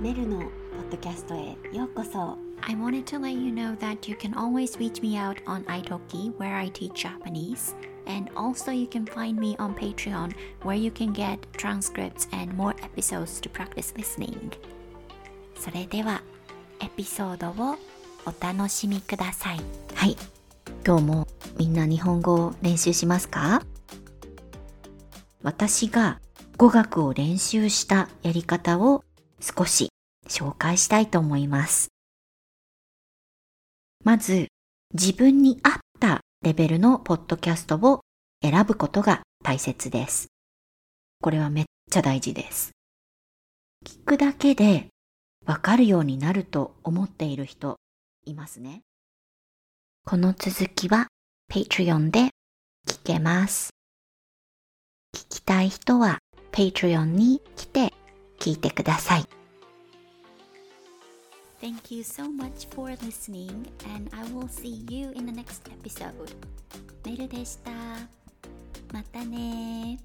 [0.00, 5.64] メルのポッドキャストへようこそ I wanted to let you know that you can always reach me out on
[5.64, 7.74] italki where I teach Japanese
[8.06, 12.76] and also you can find me on Patreon where you can get transcripts and more
[12.80, 14.52] episodes to practice listening
[15.56, 16.22] それでは
[16.80, 17.76] エピソードを
[18.24, 19.60] お楽しみください
[19.94, 20.16] はい
[20.86, 21.26] 今日も
[21.58, 23.62] みんな日本語を練習しますか
[25.42, 26.20] 私が
[26.56, 29.02] 語学を練習したやり方を
[29.40, 29.90] 少し
[30.26, 31.88] 紹介したいと思います。
[34.04, 34.48] まず、
[34.94, 38.00] 自分に合ったレベルのポッドキャストを
[38.42, 40.28] 選ぶことが大切です。
[41.20, 42.70] これはめっちゃ大事です。
[43.84, 44.88] 聞くだけで
[45.46, 47.76] わかるようになると思っている人
[48.24, 48.82] いますね。
[50.04, 51.08] この続きは
[51.50, 52.30] Patreon で
[52.86, 53.70] 聞けます。
[55.14, 56.18] 聞きたい人は
[56.52, 57.92] Patreon に来て
[58.48, 59.24] 聞いてください。
[61.60, 66.34] Thank you so much for listening and I will see you in the next episode.
[67.04, 67.70] メルでした。
[68.90, 69.98] またね